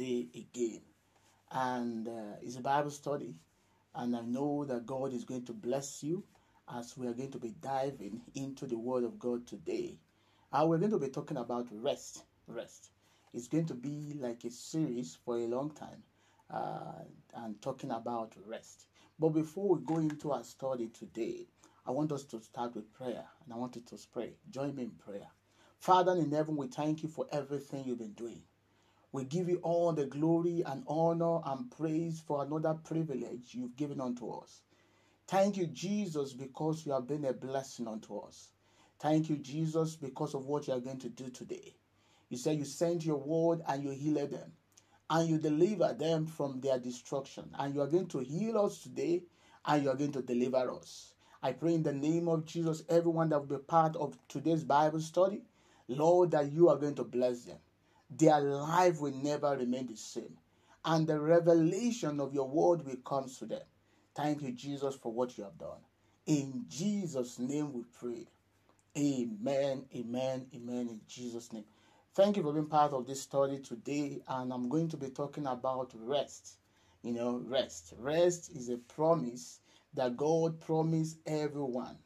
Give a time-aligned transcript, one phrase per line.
[0.00, 0.80] today again.
[1.52, 3.34] And uh, it's a Bible study.
[3.94, 6.24] And I know that God is going to bless you
[6.74, 9.98] as we are going to be diving into the Word of God today.
[10.52, 12.24] Uh, we're going to be talking about rest.
[12.46, 12.90] Rest.
[13.34, 16.02] It's going to be like a series for a long time
[16.50, 17.04] uh,
[17.34, 18.86] and talking about rest.
[19.18, 21.46] But before we go into our study today,
[21.86, 24.32] I want us to start with prayer and I want you to pray.
[24.48, 25.28] Join me in prayer.
[25.78, 28.42] Father in heaven, we thank you for everything you've been doing.
[29.12, 34.00] We give you all the glory and honor and praise for another privilege you've given
[34.00, 34.62] unto us.
[35.26, 38.50] Thank you, Jesus, because you have been a blessing unto us.
[39.00, 41.74] Thank you, Jesus, because of what you are going to do today.
[42.28, 44.52] You said you sent your word and you healed them
[45.08, 47.50] and you deliver them from their destruction.
[47.58, 49.24] And you are going to heal us today
[49.66, 51.14] and you are going to deliver us.
[51.42, 55.00] I pray in the name of Jesus, everyone that will be part of today's Bible
[55.00, 55.42] study,
[55.88, 57.58] Lord, that you are going to bless them.
[58.10, 60.36] Their life will never remain the same.
[60.84, 63.62] And the revelation of your word will come to them.
[64.16, 65.78] Thank you, Jesus, for what you have done.
[66.26, 68.26] In Jesus' name we pray.
[68.98, 71.64] Amen, amen, amen, in Jesus' name.
[72.14, 74.20] Thank you for being part of this study today.
[74.26, 76.56] And I'm going to be talking about rest.
[77.02, 77.94] You know, rest.
[77.98, 79.60] Rest is a promise
[79.94, 81.96] that God promised everyone.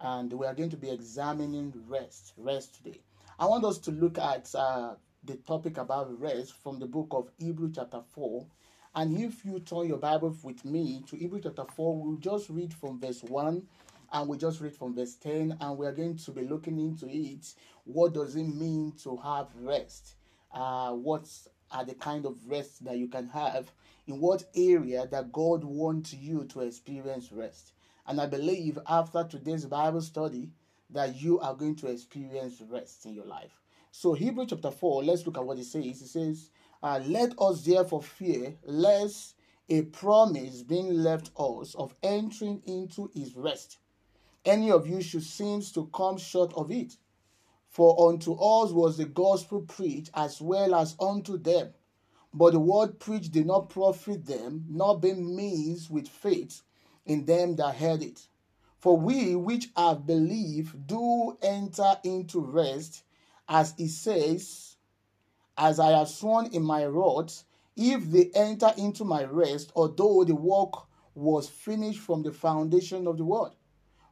[0.00, 3.00] And we are going to be examining rest, rest today.
[3.38, 4.94] I want us to look at uh,
[5.26, 8.46] the topic about rest from the book of Hebrew chapter 4.
[8.94, 12.72] And if you turn your Bible with me to Hebrew chapter 4, we'll just read
[12.72, 13.66] from verse 1
[14.12, 17.08] and we just read from verse 10 and we are going to be looking into
[17.08, 17.54] it.
[17.82, 20.14] What does it mean to have rest?
[20.52, 21.28] Uh, what
[21.72, 23.72] are the kind of rest that you can have?
[24.06, 27.72] In what area that God wants you to experience rest?
[28.06, 30.50] And I believe after today's Bible study
[30.90, 33.65] that you are going to experience rest in your life.
[33.98, 36.02] So, Hebrew chapter 4, let's look at what it says.
[36.02, 36.50] It says,
[36.82, 39.36] uh, Let us therefore fear, lest
[39.70, 43.78] a promise being left us of entering into his rest,
[44.44, 46.98] any of you should seem to come short of it.
[47.70, 51.72] For unto us was the gospel preached as well as unto them.
[52.34, 56.60] But the word preached did not profit them, not being mixed with faith
[57.06, 58.28] in them that heard it.
[58.78, 63.02] For we which have believed do enter into rest,
[63.48, 64.76] as it says,
[65.56, 67.44] As I have sworn in my wrath,
[67.76, 73.16] if they enter into my rest, although the work was finished from the foundation of
[73.16, 73.56] the world.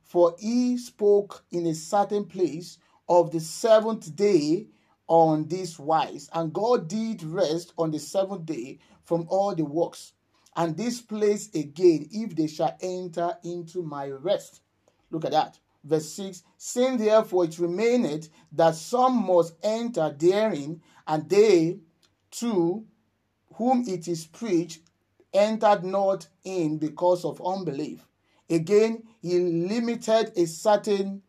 [0.03, 2.78] For he spoke in a certain place
[3.09, 4.69] of the seventh day
[5.06, 10.12] on this wise, and God did rest on the seventh day from all the works.
[10.56, 14.61] And this place again, if they shall enter into my rest.
[15.11, 15.59] Look at that.
[15.84, 21.78] Verse 6 Seeing therefore it remaineth that some must enter therein, and they
[22.33, 22.84] to
[23.55, 24.81] whom it is preached,
[25.33, 28.06] entered not in because of unbelief.
[28.49, 31.23] Again, he limited a certain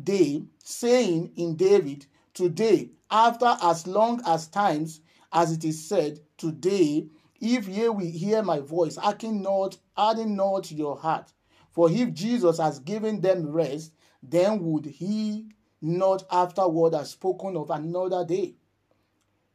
[0.00, 5.00] day, saying in David, Today, after as long as times
[5.32, 7.08] as it is said, Today,
[7.40, 11.32] if ye will hear my voice, hearken not, harden not your heart.
[11.76, 13.92] For if Jesus has given them rest,
[14.22, 15.50] then would he
[15.82, 18.54] not afterward have spoken of another day?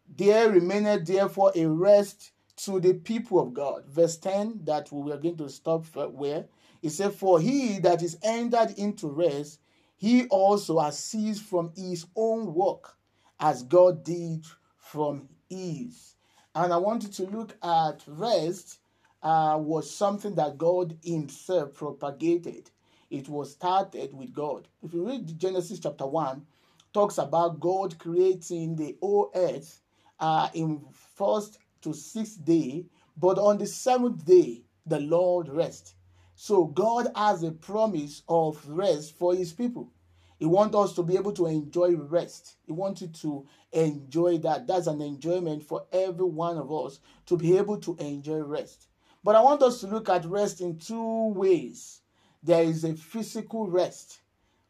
[0.07, 3.87] There remained therefore a rest to the people of God.
[3.87, 6.45] Verse 10 that we are going to stop where
[6.83, 9.59] it said, For he that is entered into rest,
[9.97, 12.97] he also has ceased from his own work,
[13.39, 14.45] as God did
[14.77, 16.13] from his.
[16.53, 18.77] And I wanted to look at rest
[19.23, 22.71] uh, was something that God Himself propagated.
[23.09, 24.67] It was started with God.
[24.81, 26.45] If you read Genesis chapter 1,
[26.93, 29.81] talks about God creating the whole earth
[30.19, 30.81] uh, in
[31.15, 32.85] first to sixth day,
[33.17, 35.95] but on the seventh day, the Lord rest.
[36.35, 39.91] So God has a promise of rest for his people.
[40.39, 42.55] He wants us to be able to enjoy rest.
[42.65, 44.65] He wants you to enjoy that.
[44.65, 48.87] That's an enjoyment for every one of us to be able to enjoy rest.
[49.23, 52.01] But I want us to look at rest in two ways.
[52.43, 54.21] There is a physical rest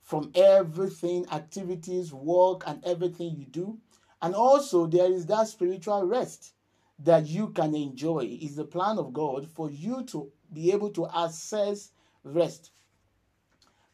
[0.01, 3.77] from everything, activities, work, and everything you do.
[4.21, 6.53] And also, there is that spiritual rest
[6.99, 8.37] that you can enjoy.
[8.41, 11.91] Is the plan of God for you to be able to access
[12.23, 12.71] rest.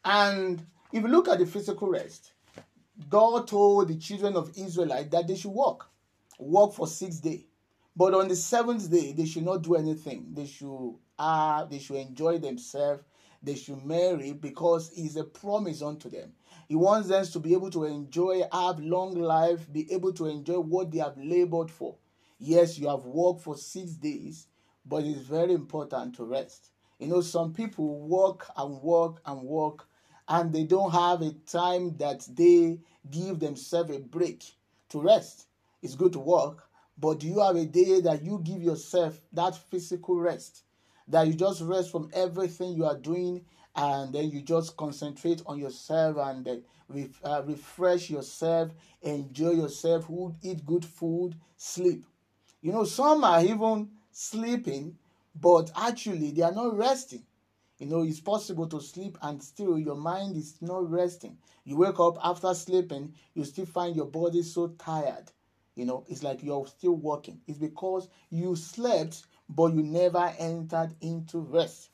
[0.04, 2.34] And if you look at the physical rest,
[3.10, 5.90] God told the children of Israel that they should walk,
[6.40, 7.44] walk for six days.
[7.98, 10.28] But on the seventh day, they should not do anything.
[10.34, 13.04] They should uh, they should enjoy themselves.
[13.44, 16.34] They should marry because it's a promise unto them.
[16.70, 20.60] He wants them to be able to enjoy, have long life, be able to enjoy
[20.60, 21.96] what they have labored for.
[22.40, 24.48] Yes, you have worked for six days,
[24.86, 26.70] but it's very important to rest.
[27.00, 29.88] You know, some people work and work and work,
[30.28, 32.80] and they don't have a time that they
[33.10, 34.44] give themselves a break
[34.90, 35.48] to rest.
[35.82, 36.67] It's good to work,
[36.98, 40.64] but do you have a day that you give yourself that physical rest?
[41.08, 43.46] That you just rest from everything you are doing
[43.76, 46.56] and then you just concentrate on yourself and uh,
[47.24, 48.72] uh, refresh yourself,
[49.02, 50.10] enjoy yourself,
[50.42, 52.06] eat good food, sleep.
[52.62, 54.98] You know, some are even sleeping,
[55.36, 57.24] but actually they are not resting.
[57.80, 61.38] You know, it's possible to sleep and still your mind is not resting.
[61.64, 65.32] You wake up after sleeping, you still find your body so tired.
[65.78, 67.40] You know, it's like you're still working.
[67.48, 71.92] It's because you slept, but you never entered into rest.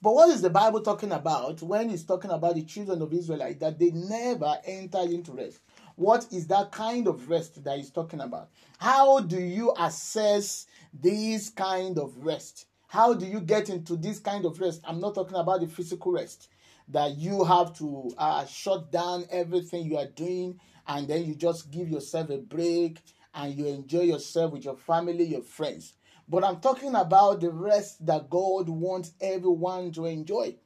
[0.00, 3.52] But what is the Bible talking about when it's talking about the children of Israel
[3.58, 5.58] that they never entered into rest?
[5.96, 8.50] What is that kind of rest that he's talking about?
[8.78, 12.66] How do you assess this kind of rest?
[12.86, 14.80] How do you get into this kind of rest?
[14.84, 16.50] I'm not talking about the physical rest
[16.88, 21.70] that you have to uh, shut down everything you are doing and then you just
[21.70, 23.00] give yourself a break
[23.34, 25.94] and you enjoy yourself with your family, your friends.
[26.28, 30.56] But I'm talking about the rest that God wants everyone to enjoy.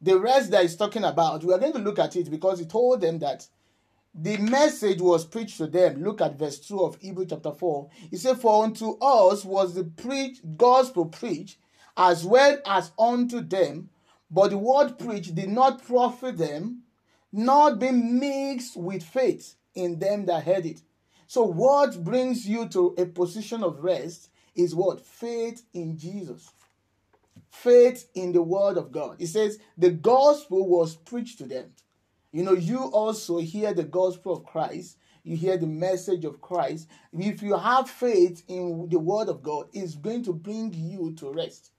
[0.00, 2.66] The rest that he's talking about, we are going to look at it because he
[2.66, 3.46] told them that
[4.14, 6.02] the message was preached to them.
[6.04, 7.88] Look at verse 2 of Hebrew chapter 4.
[8.10, 11.58] He said, For unto us was the preach, gospel preached,
[11.96, 13.88] as well as unto them,
[14.30, 16.82] but the word preached did not profit them,
[17.32, 20.82] not being mixed with faith in them that heard it.
[21.26, 25.04] So, what brings you to a position of rest is what?
[25.04, 26.50] Faith in Jesus.
[27.50, 29.16] Faith in the word of God.
[29.20, 31.70] It says the gospel was preached to them.
[32.32, 34.98] You know, you also hear the gospel of Christ.
[35.22, 36.88] You hear the message of Christ.
[37.12, 41.32] If you have faith in the word of God, it's going to bring you to
[41.32, 41.70] rest.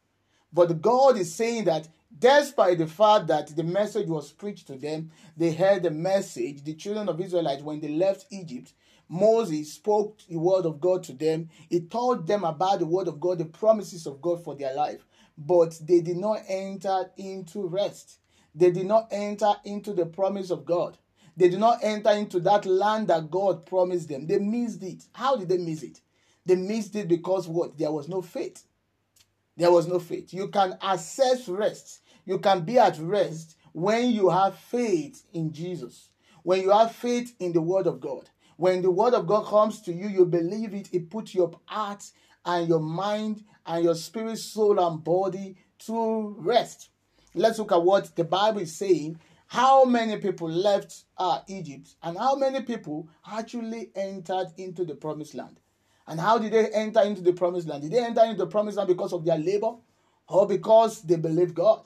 [0.56, 5.12] But God is saying that despite the fact that the message was preached to them,
[5.36, 8.72] they heard the message, the children of Israelites, when they left Egypt,
[9.10, 11.50] Moses spoke the word of God to them.
[11.69, 15.06] He told them about the word of God, the promises of God for their life.
[15.38, 18.19] But they did not enter into rest.
[18.56, 20.98] They did not enter into the promise of God.
[21.36, 24.25] They did not enter into that land that God promised them.
[24.25, 25.04] They missed it.
[25.12, 26.00] How did they miss it?
[26.46, 27.78] They missed it because what?
[27.78, 28.63] There was no faith.
[29.57, 30.34] There was no faith.
[30.34, 32.02] You can access rest.
[32.25, 36.10] You can be at rest when you have faith in Jesus.
[36.44, 38.30] When you have faith in the word of God.
[38.57, 42.04] When the word of God comes to you, you believe it, it puts your heart
[42.46, 46.90] and your mind and your spirit, soul, and body to rest.
[47.34, 49.19] Let's look at what the Bible is saying.
[49.48, 55.36] How many people left uh, Egypt and how many people actually entered into the promised
[55.36, 55.60] land?
[56.07, 57.84] And how did they enter into the promised land?
[57.84, 59.74] Did they enter into the promised land because of their labor
[60.28, 61.86] or because they believed God?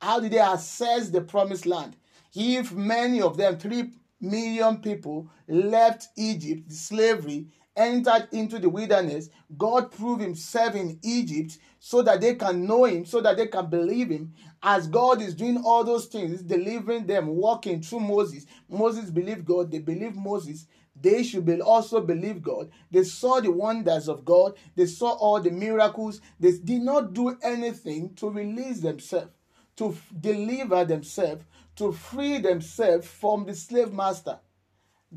[0.00, 1.96] How did they access the promised land?
[2.34, 3.90] If many of them, three
[4.20, 7.46] million people left Egypt, slavery,
[7.76, 13.04] entered into the wilderness, God proved himself in Egypt so that they can know him,
[13.04, 14.32] so that they can believe him.
[14.62, 18.46] As God is doing all those things, delivering them, walking through Moses.
[18.68, 20.66] Moses believed God, they believed Moses.
[21.04, 22.70] They should be also believe God.
[22.90, 24.54] They saw the wonders of God.
[24.74, 26.22] They saw all the miracles.
[26.40, 29.32] They did not do anything to release themselves,
[29.76, 31.44] to deliver themselves,
[31.76, 34.38] to free themselves from the slave master.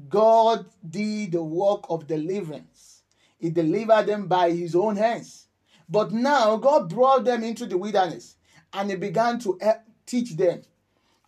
[0.09, 3.03] God did the work of deliverance.
[3.39, 5.47] He delivered them by his own hands.
[5.87, 8.35] But now God brought them into the wilderness
[8.73, 9.57] and he began to
[10.05, 10.63] teach them.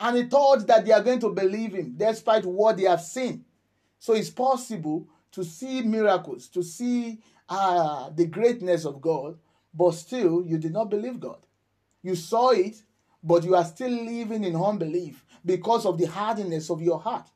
[0.02, 3.46] And he thought that they are going to believe him despite what they have seen.
[4.00, 9.38] So it's possible to see miracles, to see uh, the greatness of God,
[9.74, 11.46] but still you did not believe God.
[12.02, 12.82] You saw it,
[13.22, 17.30] but you are still living in unbelief because of the hardness of your heart.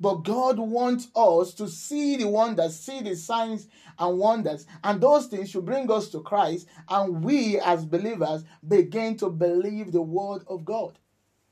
[0.00, 3.68] But God wants us to see the wonders, see the signs
[3.98, 9.16] and wonders, and those things should bring us to Christ, and we as believers begin
[9.18, 10.98] to believe the word of God.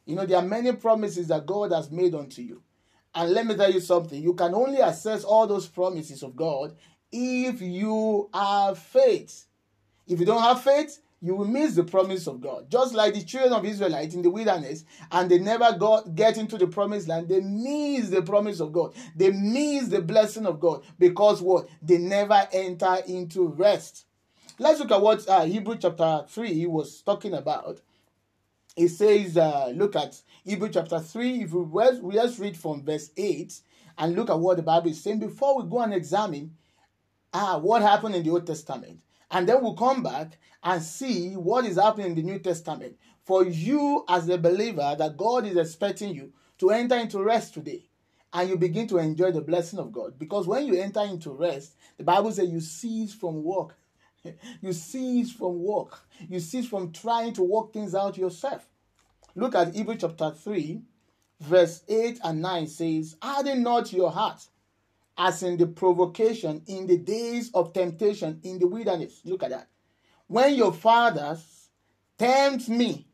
[0.04, 2.62] You know, there are many promises that God has made unto you.
[3.14, 6.74] And let me tell you something you can only access all those promises of God
[7.10, 9.46] if you have faith.
[10.06, 12.68] If you don't have faith, you will miss the promise of God.
[12.68, 16.58] Just like the children of Israelites in the wilderness, and they never got get into
[16.58, 18.92] the promised land, they miss the promise of God.
[19.14, 21.68] They miss the blessing of God because what?
[21.80, 24.06] They never enter into rest.
[24.58, 27.80] Let's look at what uh, Hebrew chapter 3 was talking about.
[28.76, 31.42] It says, uh, look at Hebrew chapter 3.
[31.42, 31.60] If we,
[32.00, 33.60] we just read from verse 8
[33.98, 36.56] and look at what the Bible is saying, before we go and examine
[37.34, 39.00] ah, what happened in the Old Testament.
[39.30, 42.96] And then we'll come back and see what is happening in the New Testament.
[43.24, 47.88] For you, as a believer, that God is expecting you to enter into rest today.
[48.32, 50.18] And you begin to enjoy the blessing of God.
[50.18, 53.76] Because when you enter into rest, the Bible says you cease from work.
[54.60, 56.00] you cease from work.
[56.28, 58.66] You cease from trying to work things out yourself.
[59.34, 60.82] Look at Hebrews chapter 3,
[61.40, 64.46] verse 8 and 9 says, Harden not your heart
[65.16, 69.20] as in the provocation in the days of temptation in the wilderness.
[69.24, 69.68] Look at that.
[70.26, 71.68] When your fathers
[72.18, 73.06] tempt me,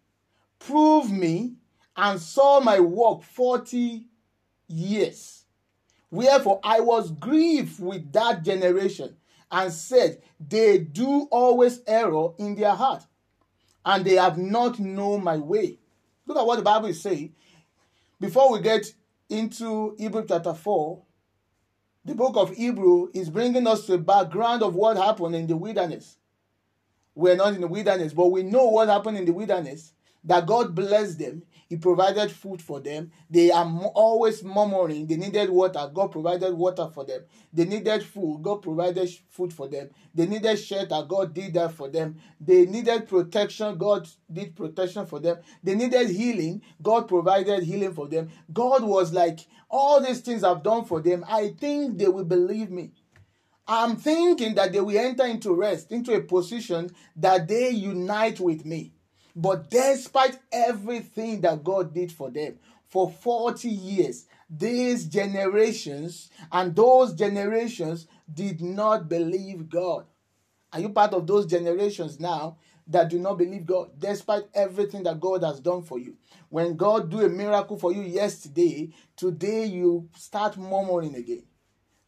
[0.58, 1.54] prove me,
[1.96, 4.04] and saw my work 40
[4.68, 5.44] years.
[6.10, 9.16] Wherefore I was grieved with that generation
[9.50, 13.04] and said, They do always error in their heart,
[13.84, 15.78] and they have not known my way.
[16.26, 17.34] Look at what the Bible is saying.
[18.20, 18.92] Before we get
[19.28, 21.02] into Hebrew chapter 4,
[22.04, 25.56] the book of Hebrew is bringing us to a background of what happened in the
[25.56, 26.16] wilderness.
[27.14, 29.92] We're not in the wilderness, but we know what happened in the wilderness
[30.24, 31.42] that God blessed them.
[31.68, 33.10] He provided food for them.
[33.28, 35.06] They are always murmuring.
[35.06, 35.90] They needed water.
[35.92, 37.25] God provided water for them.
[37.52, 38.40] They needed food.
[38.42, 39.90] God provided food for them.
[40.14, 41.04] They needed shelter.
[41.06, 42.16] God did that for them.
[42.40, 43.76] They needed protection.
[43.76, 45.38] God did protection for them.
[45.62, 46.62] They needed healing.
[46.82, 48.30] God provided healing for them.
[48.50, 51.22] God was like, all these things I've done for them.
[51.28, 52.92] I think they will believe me.
[53.66, 58.64] I'm thinking that they will enter into rest, into a position that they unite with
[58.64, 58.94] me.
[59.38, 67.14] But despite everything that God did for them for 40 years, these generations and those
[67.14, 70.07] generations did not believe God.
[70.73, 72.57] Are you part of those generations now
[72.88, 76.16] that do not believe God despite everything that God has done for you?
[76.49, 81.45] When God do a miracle for you yesterday, today you start murmuring again.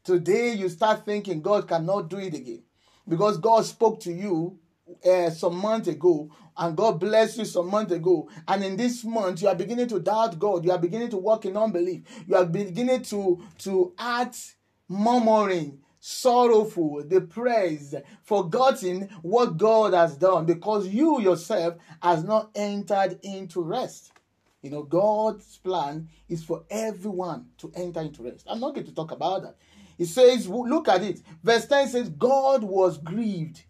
[0.03, 2.65] Today you start thinking God cannot do it again
[3.07, 4.59] because God spoke to you
[5.05, 6.31] uh, some month ago
[6.61, 8.29] and God bless you some month ago.
[8.47, 10.63] And in this month, you are beginning to doubt God.
[10.65, 12.03] You are beginning to walk in unbelief.
[12.27, 14.57] You are beginning to, to act
[14.87, 23.63] murmuring, sorrowful, depressed, forgotten what God has done because you yourself has not entered into
[23.63, 24.13] rest.
[24.61, 28.45] You know, God's plan is for everyone to enter into rest.
[28.47, 29.57] I'm not going to talk about that.
[29.99, 31.21] It says, look at it.
[31.43, 33.63] Verse 10 says, God was grieved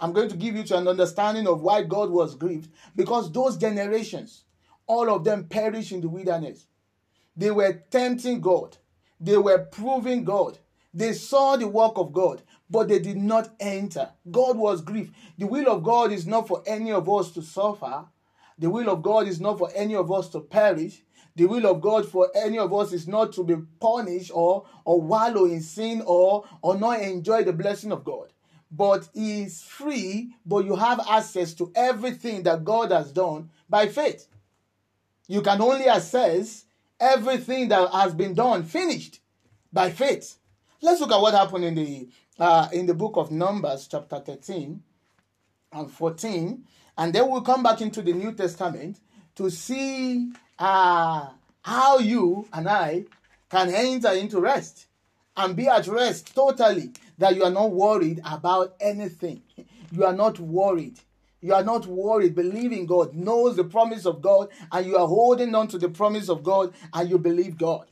[0.00, 2.70] I'm going to give you to an understanding of why God was grieved.
[2.94, 4.44] Because those generations,
[4.86, 6.66] all of them perished in the wilderness.
[7.36, 8.76] They were tempting God,
[9.20, 10.58] they were proving God.
[10.94, 14.08] They saw the work of God, but they did not enter.
[14.30, 15.14] God was grieved.
[15.36, 18.06] The will of God is not for any of us to suffer.
[18.58, 21.02] The will of God is not for any of us to perish.
[21.36, 25.00] The will of God for any of us is not to be punished or, or
[25.00, 28.32] wallow in sin or, or not enjoy the blessing of God
[28.70, 34.26] but is free, but you have access to everything that God has done by faith.
[35.26, 36.64] You can only access
[37.00, 39.20] everything that has been done, finished
[39.72, 40.38] by faith.
[40.80, 42.08] Let's look at what happened in the
[42.38, 44.80] uh, in the book of Numbers, chapter 13
[45.72, 46.64] and 14,
[46.96, 49.00] and then we'll come back into the New Testament
[49.34, 51.28] to see uh,
[51.62, 53.04] how you and I
[53.50, 54.87] can enter into rest
[55.38, 59.42] and be at rest totally that you are not worried about anything.
[59.90, 61.00] You are not worried.
[61.40, 62.34] You are not worried.
[62.34, 66.28] Believing God knows the promise of God, and you are holding on to the promise
[66.28, 67.86] of God, and you believe God.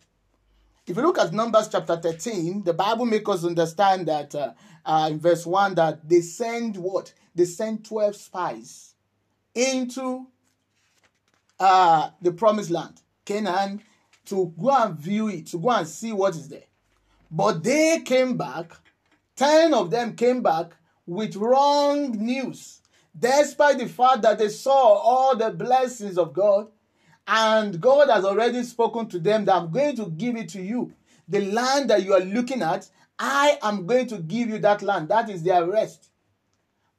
[0.86, 4.52] If you look at Numbers chapter 13, the Bible makes us understand that uh,
[4.84, 7.14] uh, in verse 1 that they send what?
[7.34, 8.94] They send 12 spies
[9.54, 10.26] into
[11.58, 13.80] uh, the promised land, Canaan,
[14.26, 16.64] to go and view it, to go and see what is there.
[17.30, 18.73] But they came back
[19.37, 20.75] 10 of them came back
[21.06, 22.80] with wrong news,
[23.16, 26.68] despite the fact that they saw all the blessings of God.
[27.28, 30.92] And God has already spoken to them that I'm going to give it to you.
[31.28, 35.09] The land that you are looking at, I am going to give you that land.
[35.09, 36.09] That is their rest.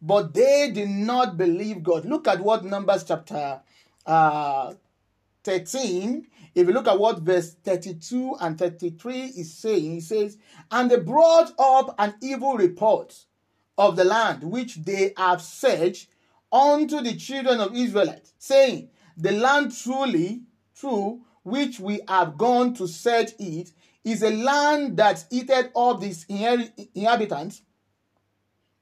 [0.02, 2.06] But they did not believe God.
[2.06, 3.62] Look at what Numbers chapter
[4.06, 4.74] uh,
[5.44, 10.40] 13 if you look at what verse 32 and 33 is saying, he says,
[10.72, 13.16] And they brought up an evil report
[13.78, 16.10] of the land which they have searched
[16.52, 20.42] unto the children of Israel, saying, The land truly,
[20.76, 23.72] true, which we have gone to search it,
[24.04, 27.62] is a land that eateth up its inhabitants.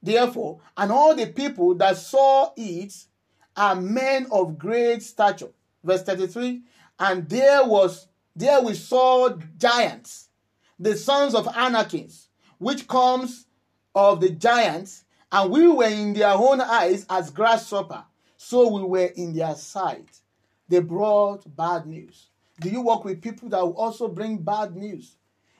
[0.01, 2.93] Therefore, and all the people that saw it
[3.57, 5.49] are men of great stature.
[5.83, 6.61] Verse 33
[6.99, 10.29] and there was there we saw giants,
[10.77, 12.09] the sons of Anakim,
[12.57, 13.45] which comes
[13.93, 18.03] of the giants, and we were in their own eyes as grasshopper,
[18.37, 20.19] so we were in their sight.
[20.67, 22.27] They brought bad news.
[22.59, 25.15] Do you work with people that will also bring bad news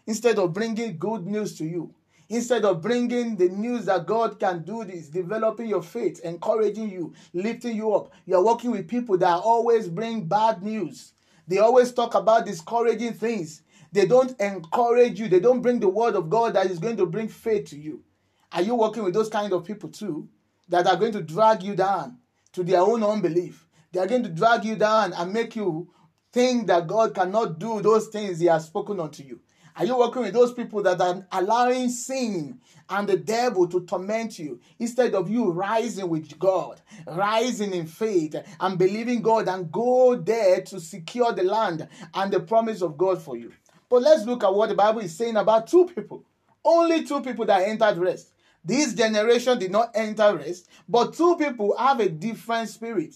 [0.08, 1.94] instead of bringing good news to you?
[2.28, 7.14] Instead of bringing the news that God can do this, developing your faith, encouraging you,
[7.34, 11.14] lifting you up, you are working with people that always bring bad news.
[11.48, 13.62] They always talk about discouraging things.
[13.92, 15.28] They don't encourage you.
[15.28, 18.04] They don't bring the word of God that is going to bring faith to you.
[18.52, 20.30] Are you working with those kind of people too
[20.70, 22.18] that are going to drag you down
[22.54, 23.68] to their own unbelief?
[23.92, 25.92] They are going to drag you down and make you
[26.34, 29.40] think that God cannot do those things He has spoken unto you.
[29.78, 34.40] Are you working with those people that are allowing sin and the devil to torment
[34.40, 40.16] you instead of you rising with God, rising in faith and believing God and go
[40.16, 43.52] there to secure the land and the promise of God for you?
[43.90, 46.24] But let's look at what the Bible is saying about two people.
[46.64, 48.32] Only two people that entered rest.
[48.64, 53.16] This generation did not enter rest, but two people have a different spirit.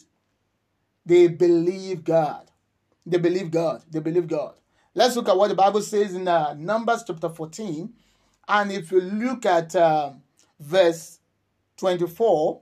[1.06, 2.52] They believe God.
[3.06, 3.84] They believe God.
[3.90, 4.59] They believe God.
[4.96, 7.94] Let's look at what the Bible says in uh, Numbers chapter 14.
[8.48, 10.14] And if you look at uh,
[10.60, 11.20] verse
[11.78, 12.62] 24,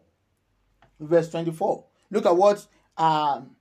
[0.99, 2.67] verse 24, look at what
[2.97, 3.55] um,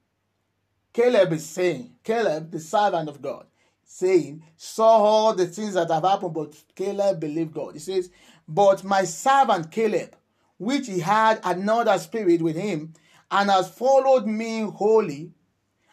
[0.92, 1.94] Caleb is saying.
[2.02, 3.46] Caleb, the servant of God,
[3.84, 7.74] saying, saw all the things that have happened, but Caleb believed God.
[7.74, 8.10] He says,
[8.48, 10.16] But my servant Caleb,
[10.58, 12.94] which he had another spirit with him,
[13.30, 15.30] and has followed me wholly,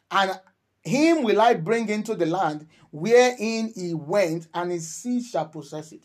[0.10, 0.40] and
[0.84, 5.92] him will I bring into the land wherein he went, and his seed shall possess
[5.92, 6.04] it.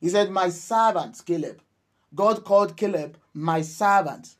[0.00, 1.60] He said, My servant, Caleb.
[2.14, 4.36] God called Caleb my servant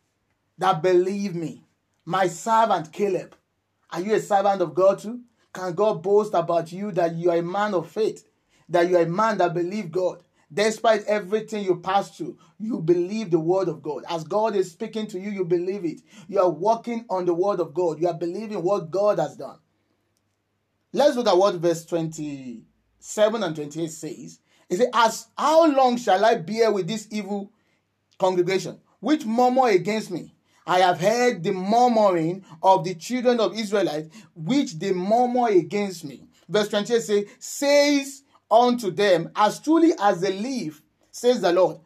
[0.58, 1.62] that believe me.
[2.04, 3.34] My servant, Caleb.
[3.90, 5.20] Are you a servant of God too?
[5.52, 8.28] Can God boast about you that you are a man of faith,
[8.68, 10.22] that you are a man that believe God?
[10.52, 14.04] Despite everything you pass through, you believe the word of God.
[14.08, 16.00] As God is speaking to you, you believe it.
[16.28, 18.00] You are walking on the word of God.
[18.00, 19.58] You are believing what God has done.
[20.94, 24.38] Let's look at what verse 27 and 28 says.
[24.70, 27.50] It says, As how long shall I bear with this evil
[28.16, 30.32] congregation, which murmur against me?
[30.64, 36.22] I have heard the murmuring of the children of Israelites, which they murmur against me.
[36.48, 40.80] Verse 28 says, says unto them, As truly as they live,
[41.10, 41.78] says the Lord,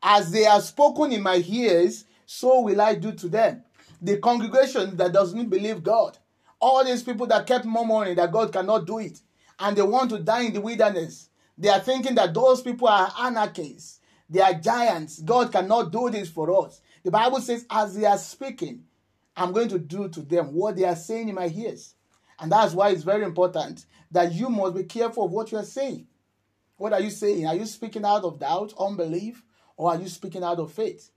[0.00, 3.64] as they have spoken in my ears, so will I do to them.
[4.00, 6.16] The congregation that doesn't believe God,
[6.60, 9.20] all these people that kept murmuring that God cannot do it,
[9.58, 13.12] and they want to die in the wilderness, they are thinking that those people are
[13.20, 15.20] anarchists, they are giants.
[15.20, 16.80] God cannot do this for us.
[17.04, 18.84] The Bible says, as they are speaking,
[19.36, 21.94] I'm going to do to them what they are saying in my ears.
[22.38, 25.64] And that's why it's very important that you must be careful of what you are
[25.64, 26.06] saying.
[26.76, 27.46] What are you saying?
[27.46, 29.42] Are you speaking out of doubt, unbelief,
[29.76, 31.10] or are you speaking out of faith?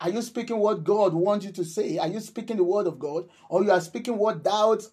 [0.00, 1.98] Are you speaking what God wants you to say?
[1.98, 3.28] Are you speaking the word of God?
[3.50, 4.84] Or you are speaking what doubt,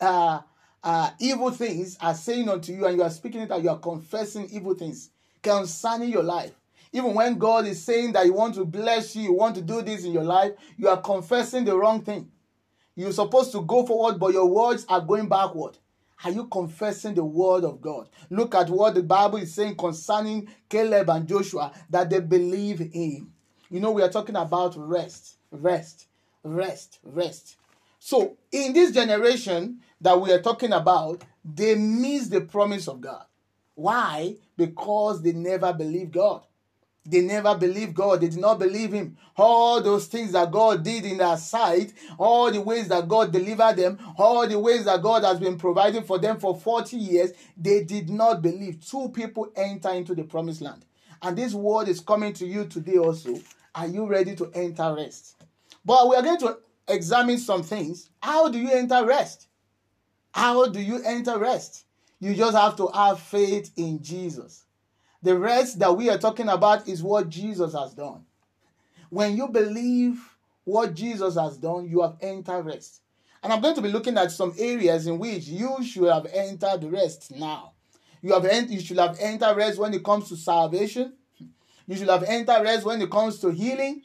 [0.00, 0.40] uh,
[0.82, 4.48] uh, evil things are saying unto you, and you are speaking it you are confessing
[4.50, 6.52] evil things concerning your life?
[6.92, 9.82] Even when God is saying that He wants to bless you, you want to do
[9.82, 12.30] this in your life, you are confessing the wrong thing.
[12.96, 15.78] You're supposed to go forward, but your words are going backward.
[16.24, 18.08] Are you confessing the word of God?
[18.30, 23.30] Look at what the Bible is saying concerning Caleb and Joshua that they believe in.
[23.70, 26.06] You know, we are talking about rest, rest,
[26.44, 27.56] rest, rest.
[27.98, 33.24] So, in this generation that we are talking about, they miss the promise of God.
[33.74, 34.36] Why?
[34.56, 36.42] Because they never believe God.
[37.04, 38.20] They never believed God.
[38.20, 39.16] They did not believe Him.
[39.36, 43.76] All those things that God did in their sight, all the ways that God delivered
[43.76, 47.84] them, all the ways that God has been providing for them for 40 years, they
[47.84, 48.84] did not believe.
[48.84, 50.84] Two people enter into the promised land.
[51.22, 53.40] And this word is coming to you today also.
[53.74, 55.42] Are you ready to enter rest?
[55.84, 58.10] But we are going to examine some things.
[58.22, 59.48] How do you enter rest?
[60.32, 61.84] How do you enter rest?
[62.20, 64.64] You just have to have faith in Jesus.
[65.22, 68.24] The rest that we are talking about is what Jesus has done.
[69.10, 70.20] When you believe
[70.64, 73.00] what Jesus has done, you have entered rest.
[73.42, 76.84] And I'm going to be looking at some areas in which you should have entered
[76.84, 77.72] rest now.
[78.22, 81.14] You have ent- you should have entered rest when it comes to salvation.
[81.86, 84.02] You should have entered rest when it comes to healing,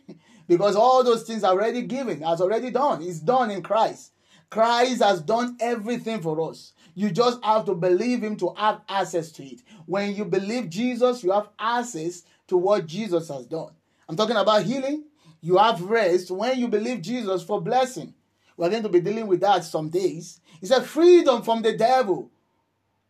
[0.47, 3.01] because all those things are already given, has already done.
[3.01, 4.11] It's done in Christ.
[4.49, 6.73] Christ has done everything for us.
[6.93, 9.61] You just have to believe Him to have access to it.
[9.85, 13.71] When you believe Jesus, you have access to what Jesus has done.
[14.09, 15.05] I'm talking about healing.
[15.39, 18.13] You have rest when you believe Jesus for blessing.
[18.57, 20.39] We're going to be dealing with that some days.
[20.61, 22.29] It's a freedom from the devil.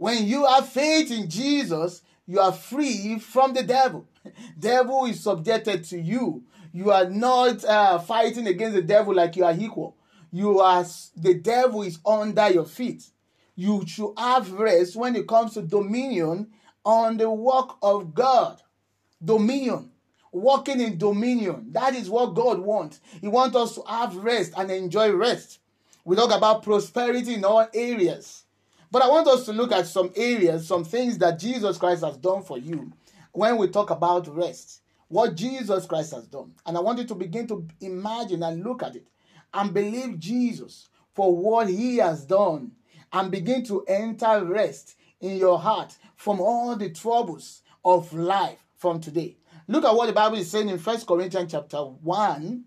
[0.02, 4.08] When you have faith in Jesus, you are free from the devil.
[4.60, 6.44] devil is subjected to you.
[6.74, 9.96] You are not uh, fighting against the devil like you are equal.
[10.32, 10.84] You are
[11.16, 13.12] the devil is under your feet.
[13.56, 16.48] You should have rest when it comes to dominion
[16.84, 18.60] on the work of God.
[19.24, 19.92] Dominion.
[20.32, 21.68] Walking in dominion.
[21.74, 23.02] That is what God wants.
[23.22, 25.60] He wants us to have rest and enjoy rest.
[26.04, 28.41] We talk about prosperity in all areas.
[28.92, 32.18] But I want us to look at some areas, some things that Jesus Christ has
[32.18, 32.92] done for you
[33.32, 34.82] when we talk about rest.
[35.08, 36.54] What Jesus Christ has done.
[36.66, 39.08] And I want you to begin to imagine and look at it
[39.54, 42.72] and believe Jesus for what he has done
[43.12, 49.02] and begin to enter rest in your heart from all the troubles of life from
[49.02, 49.38] today.
[49.68, 52.64] Look at what the Bible is saying in First Corinthians chapter 1.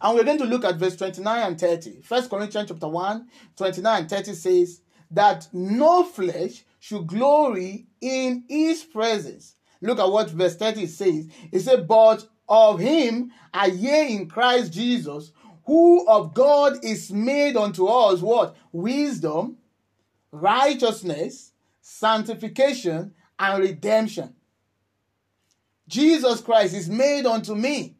[0.00, 2.02] And we're going to look at verse 29 and 30.
[2.02, 8.84] First Corinthians chapter 1, 29 and 30 says that no flesh should glory in his
[8.84, 9.56] presence.
[9.80, 11.28] Look at what verse 30 says.
[11.52, 15.32] It said, But of him are ye in Christ Jesus,
[15.64, 18.56] who of God is made unto us what?
[18.72, 19.56] Wisdom,
[20.30, 24.34] righteousness, sanctification, and redemption.
[25.88, 27.96] Jesus Christ is made unto me,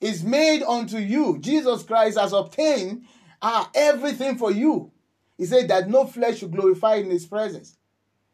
[0.00, 1.38] is made unto you.
[1.38, 3.06] Jesus Christ has obtained
[3.42, 4.92] uh, everything for you.
[5.38, 7.76] He said that no flesh should glorify in his presence.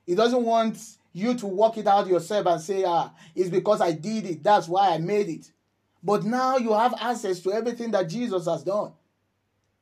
[0.07, 0.79] He doesn't want
[1.13, 4.43] you to work it out yourself and say, ah, it's because I did it.
[4.43, 5.51] That's why I made it.
[6.03, 8.93] But now you have access to everything that Jesus has done.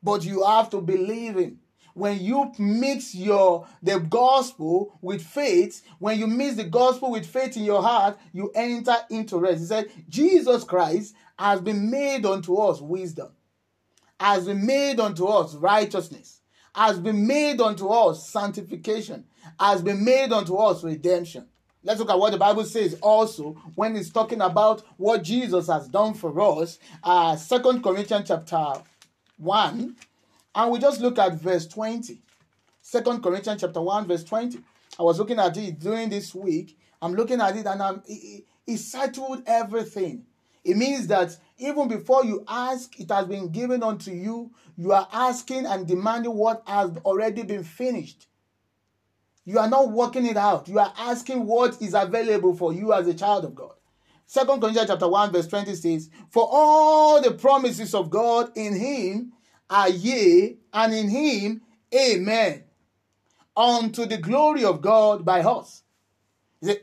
[0.03, 1.59] But you have to believe him
[1.93, 7.57] when you mix your the gospel with faith, when you mix the gospel with faith
[7.57, 9.59] in your heart, you enter into rest.
[9.59, 13.29] He said, Jesus Christ has been made unto us wisdom,
[14.19, 16.40] has been made unto us righteousness,
[16.73, 19.25] has been made unto us sanctification,
[19.59, 21.47] has been made unto us redemption.
[21.83, 25.87] Let's look at what the Bible says also when it's talking about what Jesus has
[25.87, 26.77] done for us.
[27.03, 28.83] Uh, Second Corinthians chapter
[29.37, 29.95] 1
[30.53, 32.21] and we just look at verse 20.
[32.81, 34.59] Second Corinthians chapter 1, verse 20.
[34.99, 36.77] I was looking at it during this week.
[37.01, 40.25] I'm looking at it and I'm it, it settled everything.
[40.63, 44.51] It means that even before you ask, it has been given unto you.
[44.77, 48.27] You are asking and demanding what has already been finished.
[49.43, 50.67] You are not working it out.
[50.67, 53.73] You are asking what is available for you as a child of God.
[54.27, 59.33] Second Corinthians chapter 1, verse 20 says, For all the promises of God in him
[59.69, 61.61] are ye, and in him,
[61.93, 62.63] amen,
[63.57, 65.83] unto the glory of God by us.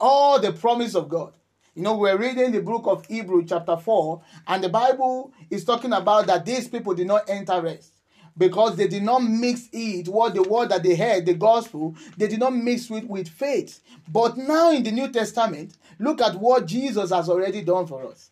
[0.01, 1.33] All the promise of God?
[1.79, 5.93] You know, we're reading the book of Hebrew, chapter 4, and the Bible is talking
[5.93, 7.93] about that these people did not enter rest
[8.37, 12.27] because they did not mix it, what the word that they heard, the gospel, they
[12.27, 13.79] did not mix it with faith.
[14.09, 18.31] But now in the New Testament, look at what Jesus has already done for us.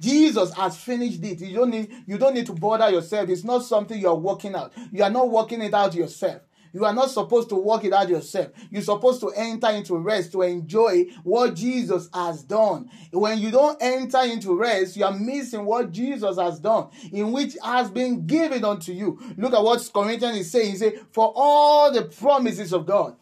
[0.00, 1.40] Jesus has finished it.
[1.40, 3.30] You don't need you don't need to bother yourself.
[3.30, 4.72] It's not something you are working out.
[4.92, 6.42] You are not working it out yourself.
[6.74, 8.48] You are not supposed to work it out yourself.
[8.68, 12.90] You're supposed to enter into rest to enjoy what Jesus has done.
[13.12, 17.56] When you don't enter into rest, you are missing what Jesus has done, in which
[17.62, 19.20] has been given unto you.
[19.36, 20.72] Look at what Corinthians is saying.
[20.72, 23.14] He says, For all the promises of God.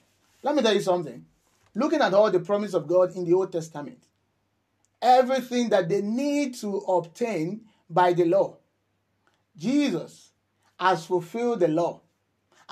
[0.42, 1.26] Let me tell you something.
[1.74, 4.02] Looking at all the promises of God in the Old Testament,
[5.02, 8.56] everything that they need to obtain by the law.
[9.58, 10.30] Jesus
[10.80, 12.00] has fulfilled the law.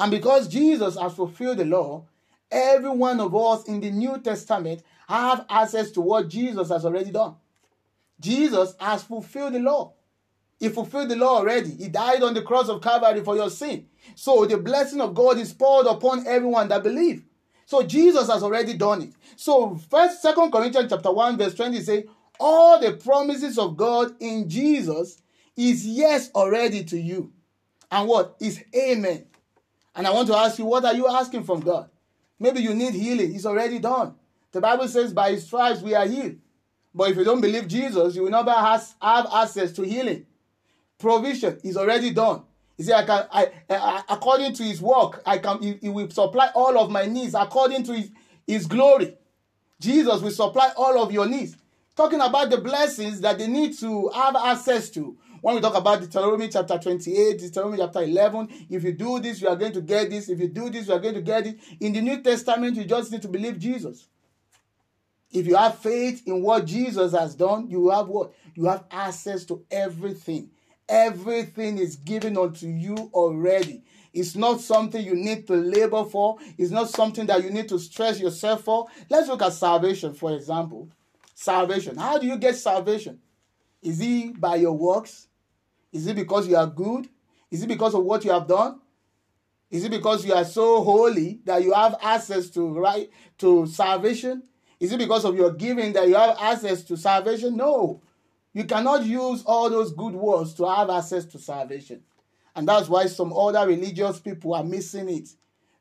[0.01, 2.07] And because Jesus has fulfilled the law,
[2.51, 7.11] every one of us in the New Testament have access to what Jesus has already
[7.11, 7.35] done.
[8.19, 9.93] Jesus has fulfilled the law.
[10.59, 11.73] He fulfilled the law already.
[11.73, 13.89] He died on the cross of Calvary for your sin.
[14.15, 17.23] So the blessing of God is poured upon everyone that believe.
[17.67, 19.13] So Jesus has already done it.
[19.37, 22.05] So first, second Corinthians chapter 1, verse 20 say,
[22.39, 25.21] all the promises of God in Jesus
[25.57, 27.33] is yes already to you.
[27.91, 29.27] And what is amen.
[29.95, 31.91] And I want to ask you, what are you asking from God?
[32.39, 33.35] Maybe you need healing.
[33.35, 34.15] It's already done.
[34.53, 36.37] The Bible says, by his stripes we are healed.
[36.95, 40.27] But if you don't believe Jesus, you will never have access to healing.
[40.99, 42.43] Provision is already done.
[42.77, 46.11] He said, I can, I, I, according to his work, I can, he, he will
[46.11, 48.11] supply all of my needs according to his,
[48.47, 49.17] his glory.
[49.81, 51.57] Jesus will supply all of your needs
[52.01, 55.17] talking about the blessings that they need to have access to.
[55.41, 59.49] When we talk about Deuteronomy chapter 28, Deuteronomy chapter 11, if you do this, you
[59.49, 60.29] are going to get this.
[60.29, 61.59] If you do this, you are going to get it.
[61.81, 64.09] In the New Testament, you just need to believe Jesus.
[65.33, 68.33] If you have faith in what Jesus has done, you have what?
[68.55, 70.51] You have access to everything.
[70.89, 73.85] Everything is given unto you already.
[74.13, 76.39] It's not something you need to labor for.
[76.59, 78.89] It's not something that you need to stress yourself for.
[79.09, 80.89] Let's look at salvation, for example.
[81.41, 81.97] salvation.
[81.97, 83.21] How do you get salvation?
[83.83, 85.29] Is it by your works?
[85.93, 87.09] Is it because you are good?
[87.51, 88.81] Is it because of what you have done?
[89.71, 94.43] Is it because you are so holy that you have access to right to salvation?
[94.81, 97.57] Is it because of your giving that you have access to salvation?
[97.57, 98.03] No.
[98.53, 102.03] You cannot use all those good words to have access to salvation.
[102.57, 105.29] And that's why some other religious people are missing it.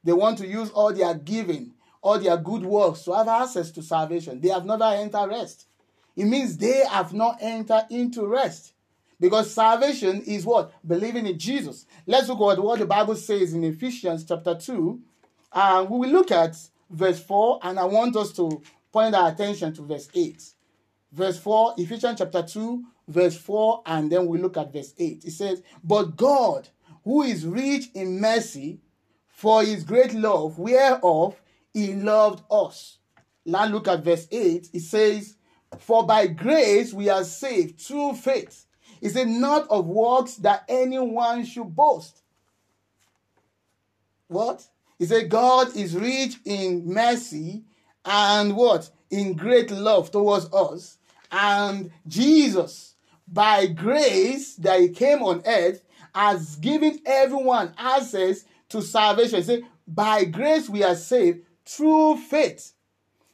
[0.04, 3.82] They want to use all their giving, all their good works to have access to
[3.82, 4.40] salvation.
[4.40, 5.66] They have never entered rest.
[6.16, 8.74] It means they have not entered into rest.
[9.20, 10.72] Because salvation is what?
[10.88, 11.86] Believing in Jesus.
[12.08, 15.00] Let's look at what the Bible says in Ephesians chapter 2.
[15.54, 16.56] And we will look at
[16.90, 20.42] verse 4, and I want us to point our attention to verse 8.
[21.12, 25.26] Verse 4, Ephesians chapter 2, verse 4, and then we look at verse 8.
[25.26, 26.70] It says, But God,
[27.04, 28.80] who is rich in mercy,
[29.28, 31.42] for his great love, whereof
[31.74, 32.98] he loved us.
[33.46, 34.70] Now look at verse 8.
[34.74, 35.36] It says,
[35.80, 38.66] For by grace we are saved through faith
[39.02, 42.22] is it not of works that anyone should boast?
[44.28, 44.66] What?
[44.98, 47.64] He said, God is rich in mercy
[48.06, 48.90] and what?
[49.10, 50.98] In great love towards us.
[51.32, 52.96] And Jesus,
[53.28, 55.84] by grace that he came on earth,
[56.14, 59.38] has given everyone access to salvation.
[59.38, 62.74] He said, by grace we are saved through faith.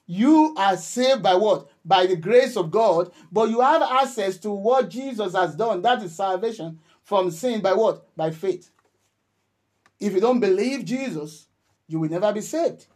[0.06, 1.67] You are saved by what?
[1.86, 5.84] By the grace of God, but you have access to what Jesus has done.
[5.84, 8.08] That is salvation from sin by what?
[8.17, 8.71] By faith.
[10.00, 11.48] If you don't believe Jesus,
[11.88, 12.88] you will never be saved.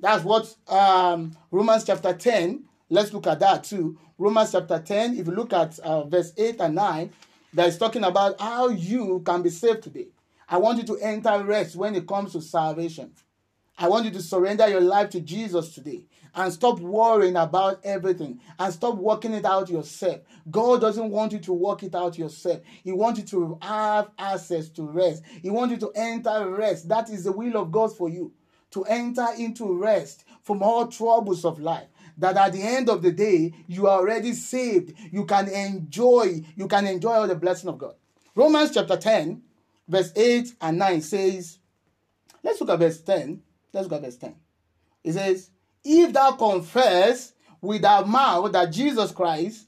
[0.00, 3.98] That's what um, Romans chapter 10, let's look at that too.
[4.18, 7.12] Romans chapter 10, if you look at uh, verse 8 and 9,
[7.54, 10.08] that is talking about how you can be saved today.
[10.48, 13.12] I want you to enter rest when it comes to salvation.
[13.78, 18.40] I want you to surrender your life to Jesus today and stop worrying about everything
[18.58, 20.20] and stop working it out yourself.
[20.50, 22.60] God doesn't want you to work it out yourself.
[22.82, 25.22] He wants you to have access to rest.
[25.42, 26.88] He wants you to enter rest.
[26.88, 28.32] That is the will of God for you
[28.72, 31.86] to enter into rest from all troubles of life.
[32.18, 34.94] That at the end of the day, you are already saved.
[35.10, 37.94] You can enjoy, you can enjoy all the blessing of God.
[38.34, 39.42] Romans chapter 10,
[39.88, 41.58] verse 8 and 9 says,
[42.42, 43.42] let's look at verse 10.
[43.72, 44.34] Let's look at verse 10.
[45.04, 45.50] It says,
[45.84, 49.66] if thou confess with thy mouth that Jesus Christ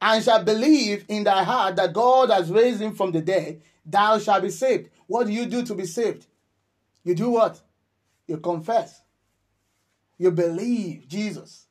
[0.00, 4.18] and shall believe in thy heart that God has raised him from the dead, thou
[4.18, 4.90] shalt be saved.
[5.06, 6.26] What do you do to be saved?
[7.04, 7.60] You do what?
[8.26, 9.02] You confess.
[10.18, 11.66] You believe Jesus.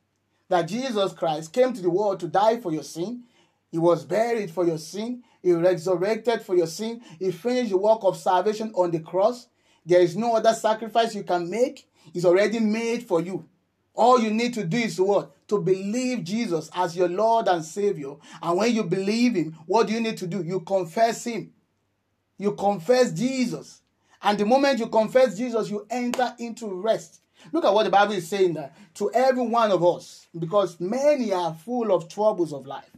[0.49, 3.23] That Jesus Christ came to the world to die for your sin.
[3.71, 5.23] He was buried for your sin.
[5.41, 7.01] He resurrected for your sin.
[7.19, 9.47] He finished the work of salvation on the cross.
[9.85, 13.45] There is no other sacrifice you can make is already made for you.
[13.93, 15.47] All you need to do is what?
[15.49, 18.15] To believe Jesus as your Lord and Savior.
[18.41, 20.41] And when you believe Him, what do you need to do?
[20.41, 21.51] You confess Him.
[22.37, 23.81] You confess Jesus.
[24.21, 27.21] And the moment you confess Jesus, you enter into rest.
[27.51, 31.33] Look at what the Bible is saying there to every one of us, because many
[31.33, 32.89] are full of troubles of life.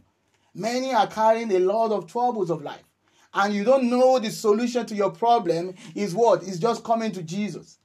[0.54, 2.84] Many are carrying a lot of troubles of life.
[3.32, 6.44] And you don't know the solution to your problem is what?
[6.44, 7.78] Is just coming to Jesus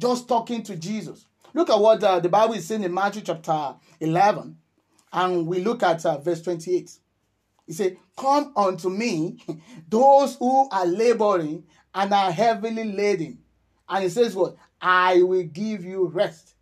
[0.00, 1.26] just talking to Jesus.
[1.54, 4.56] Look at what uh, the Bible is saying in Matthew chapter 11,
[5.12, 6.90] and we look at uh, verse 28.
[7.66, 9.38] He said, Come unto me,
[9.88, 13.38] those who are laboring and are heavily laden.
[13.88, 14.56] And he says, What?
[14.80, 16.54] I will give you rest.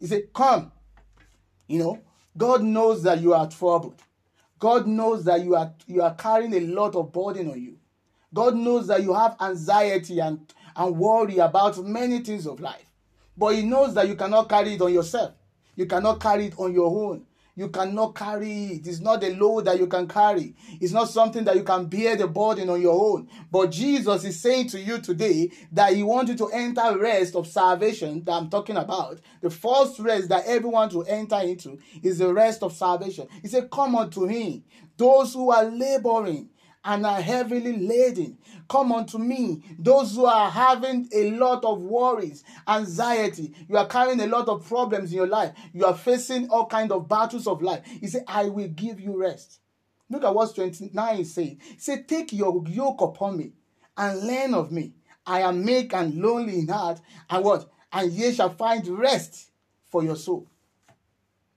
[0.00, 0.72] He said, Come.
[1.68, 2.00] You know,
[2.36, 4.00] God knows that you are troubled.
[4.58, 7.76] God knows that you are you are carrying a lot of burden on you.
[8.32, 12.85] God knows that you have anxiety and, and worry about many things of life.
[13.36, 15.34] But he knows that you cannot carry it on yourself.
[15.74, 17.26] You cannot carry it on your own.
[17.58, 18.86] You cannot carry it.
[18.86, 20.54] It's not a load that you can carry.
[20.78, 23.28] It's not something that you can bear the burden on your own.
[23.50, 27.46] But Jesus is saying to you today that He wants you to enter rest of
[27.46, 29.20] salvation that I'm talking about.
[29.40, 33.26] The first rest that everyone to enter into is the rest of salvation.
[33.40, 34.62] He said, Come unto Him,
[34.98, 36.50] those who are laboring
[36.86, 38.38] and are heavily laden.
[38.68, 39.62] Come unto me.
[39.78, 44.66] Those who are having a lot of worries, anxiety, you are carrying a lot of
[44.66, 45.52] problems in your life.
[45.72, 47.84] You are facing all kind of battles of life.
[47.84, 49.58] He said, I will give you rest.
[50.08, 51.60] Look at what 29 is saying.
[51.62, 53.52] He said, Take your yoke upon me
[53.96, 54.92] and learn of me.
[55.26, 57.68] I am meek and lonely in heart, and what?
[57.92, 59.50] And ye shall find rest
[59.90, 60.46] for your soul.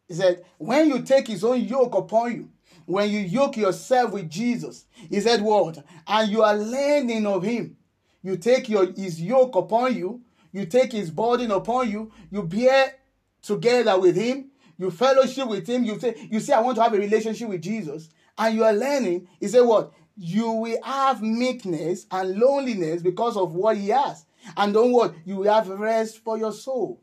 [0.08, 2.50] He said, When you take his own yoke upon you,
[2.90, 5.78] when you yoke yourself with Jesus, he said, What?
[6.08, 7.78] And you are learning of him.
[8.24, 10.22] You take your his yoke upon you,
[10.52, 12.96] you take his burden upon you, you bear
[13.44, 14.50] together with him,
[14.80, 17.62] you fellowship with him, you say, you say, I want to have a relationship with
[17.62, 19.94] Jesus, and you are learning, he said, What?
[20.18, 24.26] You will have meekness and loneliness because of what he has.
[24.58, 25.14] And don't what?
[25.26, 27.00] You will have rest for your soul.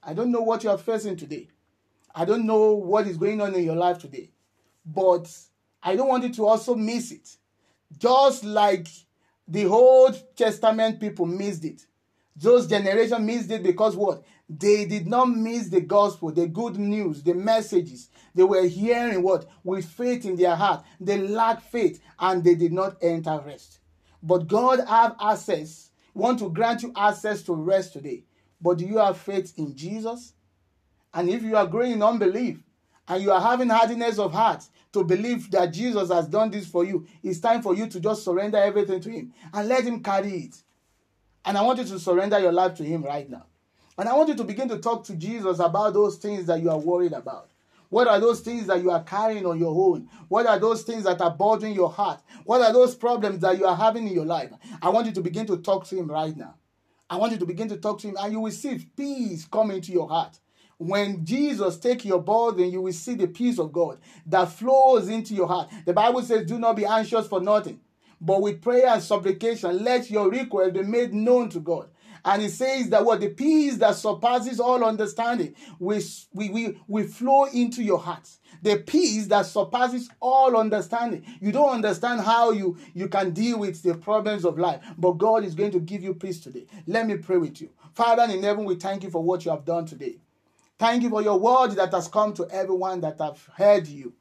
[0.00, 1.48] I don't know what you are facing today.
[2.14, 4.31] I don't know what is going on in your life today.
[4.84, 5.30] But
[5.82, 7.36] I don't want you to also miss it.
[7.98, 8.88] Just like
[9.46, 11.86] the Old Testament people missed it.
[12.34, 14.22] Those generation missed it because what?
[14.48, 18.08] They did not miss the gospel, the good news, the messages.
[18.34, 19.46] They were hearing what?
[19.64, 20.84] With faith in their heart.
[21.00, 23.80] They lacked faith and they did not enter rest.
[24.22, 28.24] But God have access, want to grant you access to rest today.
[28.60, 30.34] But do you have faith in Jesus?
[31.12, 32.62] And if you are growing in unbelief
[33.08, 36.84] and you are having hardness of heart to believe that Jesus has done this for
[36.84, 40.32] you, it's time for you to just surrender everything to Him and let Him carry
[40.32, 40.62] it.
[41.44, 43.46] And I want you to surrender your life to Him right now.
[43.98, 46.70] And I want you to begin to talk to Jesus about those things that you
[46.70, 47.50] are worried about.
[47.88, 50.08] What are those things that you are carrying on your own?
[50.28, 52.22] What are those things that are bothering your heart?
[52.44, 54.50] What are those problems that you are having in your life?
[54.80, 56.54] I want you to begin to talk to Him right now.
[57.10, 59.70] I want you to begin to talk to Him, and you will see peace come
[59.70, 60.38] into your heart.
[60.86, 65.34] When Jesus take your burden, you will see the peace of God that flows into
[65.34, 65.70] your heart.
[65.84, 67.80] The Bible says, "Do not be anxious for nothing."
[68.20, 71.88] But with prayer and supplication, let your request be made known to God.
[72.24, 76.00] And it says that what the peace that surpasses all understanding will,
[76.32, 78.28] we, will flow into your heart.
[78.62, 81.24] The peace that surpasses all understanding.
[81.40, 85.42] You don't understand how you, you can deal with the problems of life, but God
[85.42, 86.66] is going to give you peace today.
[86.86, 87.70] Let me pray with you.
[87.92, 90.18] Father in heaven, we thank you for what you have done today.
[90.82, 94.14] Thank you for your word that has come to everyone that have heard you.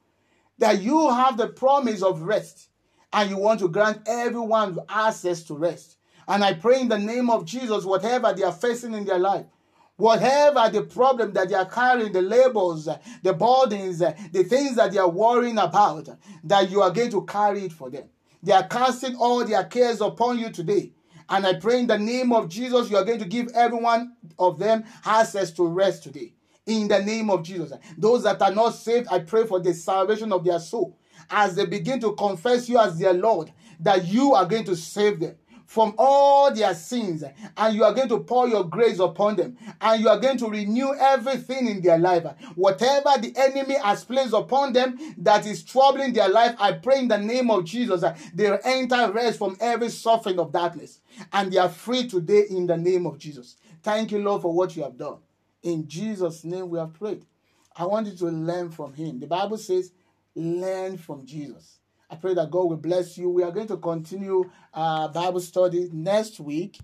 [0.60, 2.70] That you have the promise of rest
[3.12, 5.98] and you want to grant everyone access to rest.
[6.28, 9.48] And I pray in the name of Jesus, whatever they are facing in their life,
[9.96, 12.88] whatever the problem that they are carrying, the labels,
[13.24, 16.10] the burdens, the things that they are worrying about,
[16.44, 18.08] that you are going to carry it for them.
[18.44, 20.92] They are casting all their cares upon you today.
[21.28, 24.60] And I pray in the name of Jesus, you are going to give everyone of
[24.60, 26.36] them access to rest today.
[26.66, 27.74] In the name of Jesus.
[27.98, 30.98] Those that are not saved, I pray for the salvation of their soul.
[31.30, 35.20] As they begin to confess you as their Lord, that you are going to save
[35.20, 35.36] them
[35.72, 37.24] from all their sins
[37.56, 40.50] and you are going to pour your grace upon them and you are going to
[40.50, 42.26] renew everything in their life.
[42.56, 47.08] Whatever the enemy has placed upon them that is troubling their life i pray in
[47.08, 51.00] the name of jesus that they enter rest from every suffering of darkness
[51.32, 53.56] and they are free today in the name of jesus.
[53.82, 55.20] Thank you lord for what you have done
[55.64, 57.26] in jesus name we have prayed
[57.76, 59.92] i want you to learn from him the bible says
[60.36, 61.80] learn from Jesus.
[62.10, 63.30] I pray that God will bless you.
[63.30, 66.80] We are going to continue our Bible study next week.